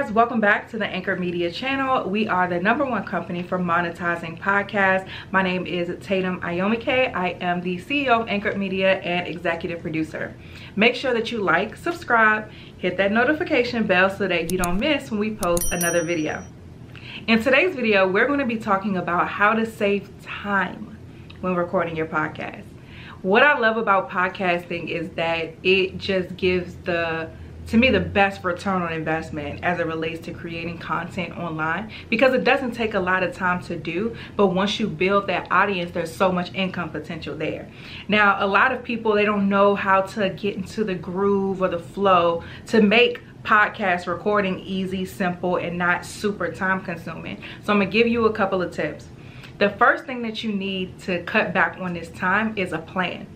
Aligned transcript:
guys, 0.00 0.12
welcome 0.12 0.40
back 0.40 0.70
to 0.70 0.78
the 0.78 0.86
Anchored 0.86 1.20
Media 1.20 1.50
channel. 1.50 2.08
We 2.08 2.26
are 2.26 2.48
the 2.48 2.58
number 2.58 2.86
one 2.86 3.04
company 3.04 3.42
for 3.42 3.58
monetizing 3.58 4.38
podcasts. 4.38 5.06
My 5.30 5.42
name 5.42 5.66
is 5.66 5.92
Tatum 6.02 6.40
Ayomike. 6.40 7.14
I 7.14 7.36
am 7.42 7.60
the 7.60 7.76
CEO 7.76 8.22
of 8.22 8.28
Anchored 8.28 8.56
Media 8.56 8.98
and 9.00 9.28
executive 9.28 9.82
producer. 9.82 10.34
Make 10.74 10.94
sure 10.94 11.12
that 11.12 11.30
you 11.30 11.42
like, 11.42 11.76
subscribe, 11.76 12.50
hit 12.78 12.96
that 12.96 13.12
notification 13.12 13.86
bell 13.86 14.08
so 14.08 14.26
that 14.26 14.50
you 14.50 14.56
don't 14.56 14.80
miss 14.80 15.10
when 15.10 15.20
we 15.20 15.34
post 15.34 15.64
another 15.70 16.02
video. 16.02 16.44
In 17.26 17.42
today's 17.42 17.74
video, 17.74 18.08
we're 18.08 18.26
going 18.26 18.38
to 18.38 18.46
be 18.46 18.56
talking 18.56 18.96
about 18.96 19.28
how 19.28 19.52
to 19.52 19.66
save 19.66 20.10
time 20.22 20.96
when 21.42 21.54
recording 21.54 21.94
your 21.94 22.06
podcast. 22.06 22.64
What 23.20 23.42
I 23.42 23.58
love 23.58 23.76
about 23.76 24.08
podcasting 24.08 24.88
is 24.88 25.10
that 25.10 25.52
it 25.62 25.98
just 25.98 26.38
gives 26.38 26.76
the 26.84 27.30
to 27.70 27.76
me 27.76 27.88
the 27.88 28.00
mm-hmm. 28.00 28.12
best 28.12 28.42
return 28.42 28.82
on 28.82 28.92
investment 28.92 29.62
as 29.62 29.78
it 29.78 29.86
relates 29.86 30.24
to 30.26 30.32
creating 30.32 30.76
content 30.76 31.36
online 31.38 31.90
because 32.08 32.34
it 32.34 32.42
doesn't 32.42 32.72
take 32.72 32.94
a 32.94 33.00
lot 33.00 33.22
of 33.22 33.34
time 33.34 33.62
to 33.62 33.76
do 33.76 34.16
but 34.36 34.48
once 34.48 34.80
you 34.80 34.88
build 34.88 35.28
that 35.28 35.46
audience 35.50 35.92
there's 35.92 36.14
so 36.14 36.32
much 36.32 36.52
income 36.52 36.90
potential 36.90 37.36
there. 37.36 37.68
Now 38.08 38.36
a 38.44 38.46
lot 38.46 38.72
of 38.72 38.82
people 38.82 39.14
they 39.14 39.24
don't 39.24 39.48
know 39.48 39.74
how 39.76 40.02
to 40.02 40.30
get 40.30 40.56
into 40.56 40.82
the 40.82 40.94
groove 40.94 41.62
or 41.62 41.68
the 41.68 41.78
flow 41.78 42.42
to 42.66 42.82
make 42.82 43.22
podcast 43.44 44.06
recording 44.06 44.58
easy 44.60 45.04
simple 45.04 45.56
and 45.56 45.78
not 45.78 46.04
super 46.04 46.50
time 46.52 46.82
consuming. 46.82 47.36
So 47.64 47.72
i'm 47.72 47.78
gonna 47.78 47.90
give 47.90 48.08
you 48.08 48.26
a 48.26 48.32
couple 48.32 48.60
of 48.62 48.72
tips. 48.72 49.06
The 49.58 49.70
first 49.70 50.06
thing 50.06 50.22
that 50.22 50.42
you 50.42 50.52
need 50.52 50.98
to 51.00 51.22
cut 51.22 51.54
back 51.54 51.78
on 51.78 51.92
this 51.92 52.08
time 52.08 52.56
is 52.56 52.72
a 52.72 52.78
plan 52.78 53.26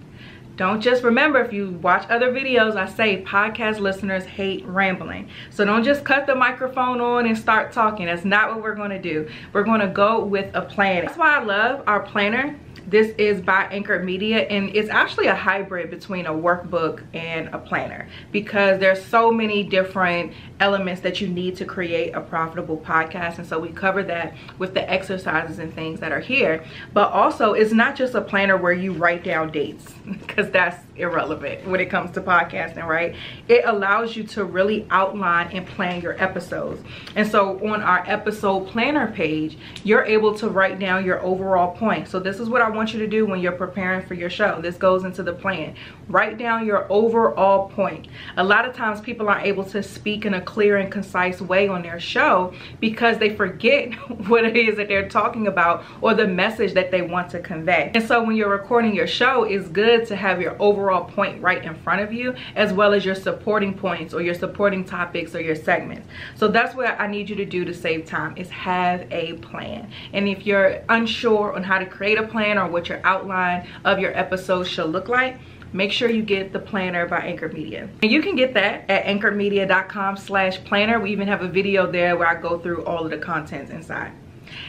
don't 0.56 0.80
just 0.80 1.02
remember 1.02 1.40
if 1.40 1.52
you 1.52 1.70
watch 1.82 2.06
other 2.08 2.32
videos 2.32 2.76
i 2.76 2.86
say 2.86 3.22
podcast 3.22 3.80
listeners 3.80 4.24
hate 4.24 4.64
rambling. 4.66 5.28
So 5.50 5.64
don't 5.64 5.84
just 5.84 6.04
cut 6.04 6.26
the 6.26 6.34
microphone 6.34 7.00
on 7.00 7.26
and 7.26 7.36
start 7.36 7.72
talking. 7.72 8.06
That's 8.06 8.24
not 8.24 8.50
what 8.50 8.62
we're 8.62 8.74
going 8.74 8.90
to 8.90 9.00
do. 9.00 9.28
We're 9.52 9.64
going 9.64 9.80
to 9.80 9.88
go 9.88 10.24
with 10.24 10.54
a 10.54 10.62
plan. 10.62 11.04
That's 11.04 11.18
why 11.18 11.36
i 11.36 11.42
love 11.42 11.82
our 11.86 12.00
planner 12.00 12.58
this 12.86 13.14
is 13.16 13.40
by 13.40 13.64
Anchored 13.64 14.04
Media 14.04 14.40
and 14.48 14.74
it's 14.74 14.88
actually 14.88 15.26
a 15.26 15.34
hybrid 15.34 15.90
between 15.90 16.26
a 16.26 16.32
workbook 16.32 17.02
and 17.14 17.48
a 17.54 17.58
planner 17.58 18.08
because 18.32 18.78
there's 18.78 19.02
so 19.02 19.30
many 19.30 19.62
different 19.62 20.32
elements 20.60 21.00
that 21.00 21.20
you 21.20 21.28
need 21.28 21.56
to 21.56 21.64
create 21.64 22.12
a 22.14 22.20
profitable 22.20 22.78
podcast 22.78 23.38
and 23.38 23.46
so 23.46 23.58
we 23.58 23.70
cover 23.70 24.02
that 24.02 24.34
with 24.58 24.74
the 24.74 24.90
exercises 24.90 25.58
and 25.58 25.74
things 25.74 26.00
that 26.00 26.12
are 26.12 26.20
here. 26.20 26.64
But 26.92 27.10
also 27.12 27.52
it's 27.52 27.72
not 27.72 27.96
just 27.96 28.14
a 28.14 28.20
planner 28.20 28.56
where 28.56 28.72
you 28.72 28.92
write 28.92 29.24
down 29.24 29.50
dates 29.50 29.92
because 30.20 30.50
that's 30.50 30.76
irrelevant 30.96 31.66
when 31.66 31.80
it 31.80 31.86
comes 31.86 32.10
to 32.12 32.20
podcasting 32.20 32.84
right? 32.86 33.14
It 33.48 33.64
allows 33.64 34.16
you 34.16 34.24
to 34.24 34.44
really 34.44 34.86
outline 34.90 35.48
and 35.52 35.66
plan 35.66 36.00
your 36.00 36.22
episodes. 36.22 36.82
And 37.16 37.28
so 37.28 37.58
on 37.68 37.82
our 37.82 38.04
episode 38.06 38.66
planner 38.68 39.10
page 39.10 39.58
you're 39.82 40.04
able 40.04 40.34
to 40.34 40.48
write 40.48 40.78
down 40.78 41.04
your 41.04 41.20
overall 41.22 41.74
point. 41.76 42.08
So 42.08 42.20
this 42.20 42.40
is 42.40 42.48
what 42.48 42.62
i 42.62 42.68
want 42.68 42.92
you 42.92 42.98
to 43.00 43.06
do 43.06 43.26
when 43.26 43.40
you're 43.40 43.52
preparing 43.52 44.06
for 44.06 44.14
your 44.14 44.30
show. 44.30 44.60
This 44.60 44.76
goes 44.76 45.04
into 45.04 45.22
the 45.22 45.32
plan. 45.32 45.74
Write 46.08 46.38
down 46.38 46.66
your 46.66 46.90
overall 46.90 47.68
point. 47.68 48.08
A 48.36 48.44
lot 48.44 48.68
of 48.68 48.74
times 48.74 49.00
people 49.00 49.28
aren't 49.28 49.46
able 49.46 49.64
to 49.64 49.82
speak 49.82 50.24
in 50.26 50.34
a 50.34 50.40
clear 50.40 50.78
and 50.78 50.90
concise 50.90 51.40
way 51.40 51.68
on 51.68 51.82
their 51.82 52.00
show 52.00 52.52
because 52.80 53.18
they 53.18 53.34
forget 53.34 53.92
what 54.28 54.44
it 54.44 54.56
is 54.56 54.76
that 54.76 54.88
they're 54.88 55.08
talking 55.08 55.46
about 55.46 55.84
or 56.00 56.14
the 56.14 56.26
message 56.26 56.74
that 56.74 56.90
they 56.90 57.02
want 57.02 57.30
to 57.30 57.40
convey. 57.40 57.90
And 57.94 58.04
so 58.04 58.22
when 58.22 58.36
you're 58.36 58.50
recording 58.50 58.94
your 58.94 59.06
show 59.06 59.44
it's 59.44 59.68
good 59.68 60.06
to 60.06 60.16
have 60.16 60.40
your 60.40 60.56
overall 60.60 60.83
overall 60.84 61.04
point 61.04 61.40
right 61.42 61.64
in 61.64 61.74
front 61.76 62.00
of 62.00 62.12
you 62.12 62.34
as 62.56 62.72
well 62.72 62.92
as 62.92 63.04
your 63.04 63.14
supporting 63.14 63.72
points 63.72 64.12
or 64.12 64.20
your 64.20 64.34
supporting 64.34 64.84
topics 64.84 65.34
or 65.34 65.40
your 65.40 65.56
segments 65.56 66.06
so 66.34 66.48
that's 66.48 66.74
what 66.74 67.00
i 67.00 67.06
need 67.06 67.28
you 67.28 67.36
to 67.36 67.44
do 67.44 67.64
to 67.64 67.72
save 67.72 68.04
time 68.04 68.36
is 68.36 68.50
have 68.50 69.06
a 69.10 69.32
plan 69.34 69.90
and 70.12 70.28
if 70.28 70.44
you're 70.44 70.82
unsure 70.90 71.54
on 71.54 71.62
how 71.62 71.78
to 71.78 71.86
create 71.86 72.18
a 72.18 72.26
plan 72.26 72.58
or 72.58 72.68
what 72.68 72.88
your 72.88 73.00
outline 73.04 73.66
of 73.84 73.98
your 73.98 74.16
episode 74.16 74.64
should 74.64 74.86
look 74.86 75.08
like 75.08 75.38
make 75.72 75.90
sure 75.90 76.10
you 76.10 76.22
get 76.22 76.52
the 76.52 76.58
planner 76.60 77.04
by 77.04 77.18
Anchored 77.18 77.52
Media. 77.52 77.88
And 78.00 78.12
you 78.12 78.22
can 78.22 78.36
get 78.36 78.54
that 78.54 78.88
at 78.88 79.06
anchoredmedia.com 79.06 80.16
slash 80.16 80.62
planner. 80.62 81.00
We 81.00 81.10
even 81.10 81.26
have 81.26 81.42
a 81.42 81.48
video 81.48 81.90
there 81.90 82.16
where 82.16 82.28
I 82.28 82.40
go 82.40 82.60
through 82.60 82.84
all 82.84 83.04
of 83.04 83.10
the 83.10 83.18
contents 83.18 83.72
inside. 83.72 84.12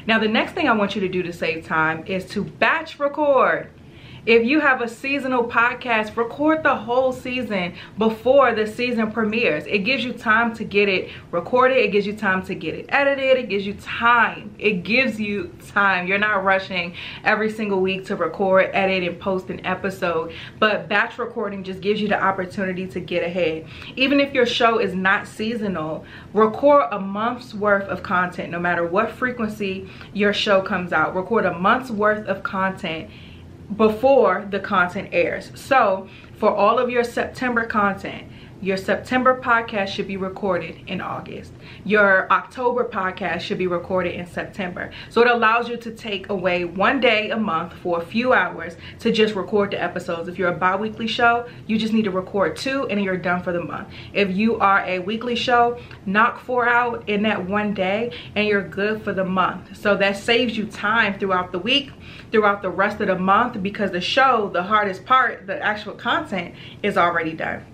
Now, 0.08 0.18
the 0.18 0.28
next 0.28 0.54
thing 0.54 0.68
I 0.68 0.72
want 0.72 0.96
you 0.96 1.02
to 1.02 1.08
do 1.08 1.22
to 1.22 1.32
save 1.32 1.64
time 1.64 2.04
is 2.08 2.26
to 2.30 2.44
batch 2.44 2.98
record. 2.98 3.70
If 4.26 4.44
you 4.44 4.60
have 4.60 4.82
a 4.82 4.88
seasonal 4.88 5.44
podcast, 5.44 6.18
record 6.18 6.64
the 6.64 6.74
whole 6.74 7.14
season 7.14 7.76
before 8.00 8.56
the 8.56 8.66
season 8.66 9.12
premieres. 9.12 9.68
It 9.68 9.80
gives 9.80 10.04
you 10.04 10.14
time 10.14 10.56
to 10.56 10.64
get 10.64 10.90
it 10.90 11.12
recorded. 11.30 11.78
It 11.78 11.92
gives 11.92 12.08
you 12.08 12.14
time 12.14 12.44
to 12.48 12.56
get 12.56 12.74
it 12.74 12.88
edited. 12.90 13.38
It 13.38 13.50
gives 13.50 13.68
you 13.68 13.76
time. 13.76 14.56
It 14.58 14.84
gives 14.84 15.20
you 15.20 15.56
time. 15.68 16.08
You're 16.08 16.18
not 16.18 16.44
rushing 16.44 16.96
every 17.24 17.52
single 17.52 17.82
week 17.82 18.06
to 18.06 18.16
record, 18.16 18.72
edit, 18.74 19.04
and 19.04 19.20
post 19.20 19.52
an 19.52 19.64
episode. 19.64 20.34
But 20.58 20.90
batch 20.90 21.20
recording 21.20 21.64
just 21.64 21.82
gives 21.82 22.02
you 22.02 22.08
the 22.08 22.20
opportunity 22.20 22.88
to 22.88 23.00
get 23.00 23.24
ahead. 23.24 23.68
Even 23.96 24.20
if 24.20 24.34
your 24.34 24.48
show 24.48 24.80
is 24.80 24.96
not 24.96 25.28
seasonal, 25.28 26.04
record 26.34 26.88
a 26.92 27.00
month's 27.00 27.54
worth 27.54 27.88
of 27.90 28.02
content 28.02 28.50
no 28.50 28.60
matter 28.60 28.88
what 28.88 29.12
frequency 29.12 29.88
your 30.14 30.34
show 30.34 30.64
comes 30.64 30.94
out. 30.94 31.16
Record 31.16 31.46
a 31.46 31.54
month's 31.54 31.92
worth 31.92 32.26
of 32.26 32.42
content 32.42 33.12
before 33.76 34.46
the 34.50 34.60
content 34.60 35.10
airs. 35.12 35.52
So 35.56 36.08
for 36.34 36.54
all 36.54 36.80
of 36.80 36.90
your 36.90 37.04
September 37.04 37.66
content, 37.66 38.28
your 38.62 38.78
September 38.78 39.42
podcast 39.42 39.90
should 39.90 40.08
be 40.08 40.18
recorded 40.18 40.80
in 40.88 41.02
August. 41.02 41.52
Your 41.84 42.32
October 42.32 42.86
podcast 42.86 43.42
should 43.42 43.58
be 43.58 43.68
recorded 43.68 44.16
in 44.16 44.26
September. 44.26 44.92
So 45.10 45.22
it 45.22 45.30
allows 45.30 45.68
you 45.68 45.78
to 45.78 45.92
take 45.92 46.30
away 46.30 46.64
one 46.64 47.00
day 47.00 47.32
a 47.32 47.38
month 47.38 47.74
for 47.74 48.02
a 48.02 48.06
few 48.06 48.34
hours 48.34 48.78
to 49.00 49.12
just 49.12 49.36
record 49.36 49.72
the 49.72 49.82
episodes. 49.82 50.30
If 50.30 50.40
you're 50.40 50.50
a 50.50 50.58
bi-weekly 50.58 51.08
show, 51.08 51.48
you 51.68 51.78
just 51.78 51.94
need 51.94 52.06
to 52.06 52.12
record 52.12 52.56
two 52.56 52.88
and 52.88 53.04
you're 53.04 53.18
done 53.18 53.44
for 53.44 53.52
the 53.52 53.62
month. 53.62 53.90
If 54.14 54.36
you 54.36 54.58
are 54.60 54.80
a 54.86 55.00
weekly 55.00 55.36
show, 55.36 55.78
knock 56.06 56.40
four 56.40 56.68
out 56.68 57.08
in 57.10 57.24
that 57.24 57.48
one 57.48 57.74
day 57.74 58.12
and 58.36 58.48
you're 58.48 58.68
good 58.68 59.04
for 59.04 59.12
the 59.12 59.26
month. 59.26 59.78
So 59.78 59.98
that 59.98 60.16
saves 60.18 60.58
you 60.58 60.66
time 60.66 61.20
throughout 61.20 61.52
the 61.52 61.60
week, 61.60 61.92
throughout 62.32 62.62
the 62.62 62.70
rest 62.70 63.02
of 63.02 63.08
the 63.08 63.20
month 63.20 63.62
because 63.62 63.92
the 63.92 64.02
show, 64.02 64.50
the 64.50 64.64
hardest 64.64 65.06
part, 65.06 65.46
the 65.46 65.62
actual 65.62 65.94
content 65.94 66.56
is 66.82 66.98
already 66.98 67.34
done. 67.34 67.66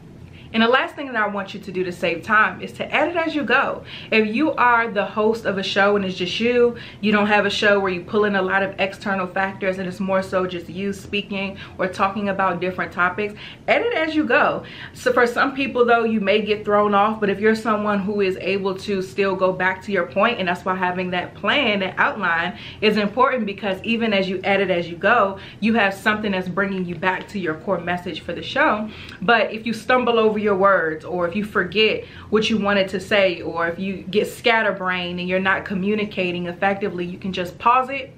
And 0.53 0.61
the 0.61 0.67
last 0.67 0.95
thing 0.95 1.07
that 1.07 1.15
I 1.15 1.27
want 1.27 1.53
you 1.53 1.61
to 1.61 1.71
do 1.71 1.83
to 1.85 1.91
save 1.91 2.23
time 2.23 2.61
is 2.61 2.73
to 2.73 2.93
edit 2.93 3.15
as 3.15 3.33
you 3.33 3.43
go. 3.43 3.83
If 4.11 4.33
you 4.35 4.51
are 4.51 4.89
the 4.89 5.05
host 5.05 5.45
of 5.45 5.57
a 5.57 5.63
show 5.63 5.95
and 5.95 6.03
it's 6.03 6.17
just 6.17 6.39
you, 6.39 6.75
you 6.99 7.13
don't 7.13 7.27
have 7.27 7.45
a 7.45 7.49
show 7.49 7.79
where 7.79 7.91
you 7.91 8.01
pull 8.01 8.25
in 8.25 8.35
a 8.35 8.41
lot 8.41 8.61
of 8.61 8.75
external 8.77 9.27
factors 9.27 9.77
and 9.77 9.87
it's 9.87 10.01
more 10.01 10.21
so 10.21 10.45
just 10.45 10.67
you 10.67 10.91
speaking 10.91 11.57
or 11.77 11.87
talking 11.87 12.27
about 12.27 12.59
different 12.59 12.91
topics, 12.91 13.33
edit 13.69 13.93
as 13.93 14.13
you 14.13 14.25
go. 14.25 14.63
So 14.93 15.13
for 15.13 15.25
some 15.25 15.55
people 15.55 15.85
though, 15.85 16.03
you 16.03 16.19
may 16.19 16.41
get 16.41 16.65
thrown 16.65 16.93
off, 16.93 17.21
but 17.21 17.29
if 17.29 17.39
you're 17.39 17.55
someone 17.55 17.99
who 17.99 18.19
is 18.19 18.35
able 18.37 18.75
to 18.79 19.01
still 19.01 19.35
go 19.35 19.53
back 19.53 19.81
to 19.83 19.91
your 19.91 20.07
point, 20.07 20.39
and 20.39 20.49
that's 20.49 20.65
why 20.65 20.75
having 20.75 21.11
that 21.11 21.33
plan, 21.33 21.79
that 21.79 21.95
outline 21.97 22.57
is 22.81 22.97
important 22.97 23.45
because 23.45 23.81
even 23.83 24.11
as 24.11 24.27
you 24.27 24.41
edit 24.43 24.69
as 24.69 24.89
you 24.89 24.97
go, 24.97 25.39
you 25.61 25.73
have 25.75 25.93
something 25.93 26.33
that's 26.33 26.49
bringing 26.49 26.83
you 26.83 26.95
back 26.95 27.27
to 27.29 27.39
your 27.39 27.55
core 27.55 27.79
message 27.79 28.21
for 28.21 28.33
the 28.33 28.43
show. 28.43 28.89
But 29.21 29.53
if 29.53 29.65
you 29.65 29.71
stumble 29.71 30.19
over 30.19 30.40
your 30.41 30.55
words 30.55 31.05
or 31.05 31.27
if 31.27 31.35
you 31.35 31.43
forget 31.43 32.05
what 32.29 32.49
you 32.49 32.57
wanted 32.57 32.89
to 32.89 32.99
say 32.99 33.41
or 33.41 33.67
if 33.67 33.79
you 33.79 33.97
get 34.03 34.27
scatterbrained 34.27 35.19
and 35.19 35.29
you're 35.29 35.39
not 35.39 35.65
communicating 35.65 36.47
effectively, 36.47 37.05
you 37.05 37.17
can 37.17 37.31
just 37.31 37.57
pause 37.57 37.89
it 37.89 38.13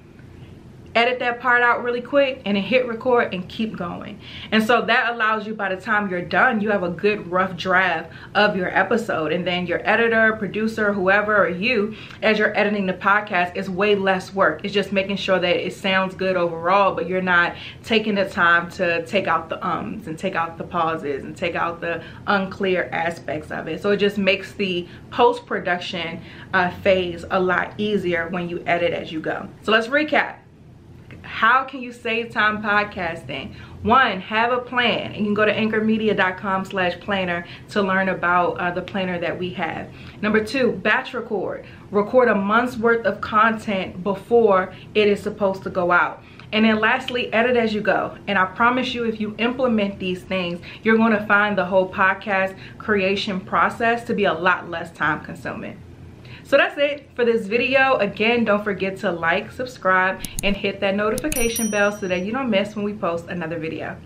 edit 0.96 1.20
that 1.20 1.40
part 1.40 1.62
out 1.62 1.84
really 1.84 2.02
quick 2.02 2.42
and 2.46 2.56
then 2.56 2.64
hit 2.64 2.88
record 2.88 3.34
and 3.34 3.48
keep 3.50 3.76
going. 3.76 4.20
And 4.52 4.64
so 4.64 4.82
that 4.84 5.14
allows 5.14 5.46
you 5.48 5.54
by 5.54 5.74
the 5.74 5.82
time 5.82 6.10
you're 6.10 6.22
done 6.22 6.62
you 6.62 6.70
have 6.70 6.84
a 6.84 6.90
good 6.90 7.30
rough 7.30 7.56
draft 7.58 8.12
of 8.36 8.56
your 8.56 8.76
episode. 8.76 9.32
And 9.32 9.46
then 9.46 9.68
your 9.68 9.88
editor 9.88 10.36
producer 10.38 10.94
whoever 10.94 11.38
or 11.38 11.50
you 11.50 11.96
as 12.22 12.38
you're 12.38 12.58
editing 12.58 12.86
the 12.86 12.94
podcast 12.94 13.56
is 13.56 13.70
way 13.70 13.96
less 13.96 14.34
work. 14.34 14.64
It's 14.64 14.74
just 14.74 14.92
making 14.92 15.18
sure 15.18 15.40
that 15.40 15.66
it 15.66 15.74
sounds 15.74 16.16
good 16.16 16.36
overall 16.36 16.96
but 16.96 17.08
you're 17.08 17.22
not 17.22 17.56
taking 17.84 18.16
the 18.16 18.30
time 18.30 18.70
to 18.72 19.06
take 19.06 19.28
out 19.28 19.50
the 19.50 19.66
ums 19.66 20.08
and 20.08 20.18
take 20.18 20.36
out 20.36 20.58
the 20.58 20.64
pauses 20.64 21.24
and 21.24 21.36
take 21.36 21.56
out 21.56 21.82
the 21.82 22.04
unclear 22.28 22.90
aspects 22.92 23.52
of 23.52 23.68
it. 23.68 23.82
So 23.82 23.92
it 23.92 23.98
just 23.98 24.18
makes 24.18 24.54
the 24.54 24.88
post-production 25.12 26.22
uh, 26.54 26.70
phase 26.82 27.26
a 27.30 27.40
lot 27.40 27.74
easier 27.78 28.28
when 28.30 28.50
you 28.50 28.64
edit 28.66 28.94
as 28.94 29.12
you 29.12 29.20
go. 29.20 29.48
So 29.64 29.72
let's 29.72 29.88
recap 29.88 30.43
how 31.34 31.64
can 31.64 31.82
you 31.82 31.92
save 31.92 32.30
time 32.30 32.62
podcasting? 32.62 33.56
One 33.82 34.22
have 34.22 34.52
a 34.52 34.60
plan. 34.60 35.16
You 35.16 35.24
can 35.24 35.34
go 35.34 35.46
to 35.46 35.52
anchoredmedia.com 35.52 36.66
slash 36.66 37.00
planner 37.00 37.48
to 37.70 37.82
learn 37.82 38.10
about 38.10 38.60
uh, 38.60 38.70
the 38.70 38.84
planner 38.84 39.20
that 39.20 39.40
we 39.40 39.52
have. 39.54 39.90
Number 40.22 40.46
two 40.46 40.74
batch 40.74 41.16
record. 41.16 41.66
Record 41.90 42.30
a 42.30 42.36
month's 42.36 42.78
worth 42.78 43.04
of 43.08 43.20
content 43.20 44.04
before 44.04 44.76
it 44.94 45.08
is 45.08 45.24
supposed 45.24 45.64
to 45.64 45.72
go 45.72 45.92
out. 45.92 46.24
And 46.52 46.66
then 46.66 46.80
lastly, 46.80 47.34
edit 47.34 47.58
as 47.58 47.74
you 47.74 47.82
go. 47.82 48.16
And 48.28 48.38
I 48.38 48.46
promise 48.46 48.94
you, 48.94 49.06
if 49.06 49.20
you 49.20 49.34
implement 49.40 49.98
these 49.98 50.22
things, 50.22 50.62
you're 50.84 50.98
going 50.98 51.14
to 51.14 51.26
find 51.26 51.58
the 51.58 51.66
whole 51.66 51.92
podcast 51.92 52.56
creation 52.78 53.42
process 53.42 54.04
to 54.06 54.14
be 54.14 54.26
a 54.26 54.34
lot 54.34 54.70
less 54.70 54.92
time 54.92 55.26
consuming. 55.26 55.83
So 56.54 56.58
that's 56.58 56.78
it 56.78 57.10
for 57.16 57.26
this 57.26 57.48
video. 57.48 57.96
Again, 57.96 58.46
don't 58.46 58.64
forget 58.64 58.96
to 58.98 59.12
like, 59.12 59.52
subscribe, 59.52 60.22
and 60.44 60.56
hit 60.56 60.80
that 60.82 60.94
notification 60.94 61.72
bell 61.72 61.92
so 61.92 62.08
that 62.08 62.20
you 62.20 62.32
don't 62.32 62.52
miss 62.52 62.76
when 62.76 62.86
we 62.86 62.94
post 62.94 63.26
another 63.28 63.58
video. 63.58 63.98